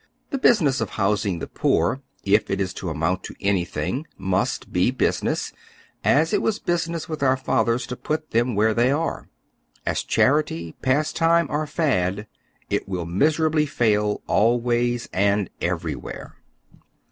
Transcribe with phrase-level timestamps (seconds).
[0.31, 4.89] The business of housing the poor, if it is to amount to anything, must be
[4.89, 5.53] business,
[6.03, 9.29] as it was business with our fathers to put them where they are.
[9.85, 12.25] As charity, pastime, or fad,
[12.67, 16.35] it will miserably fail, always and everywhere.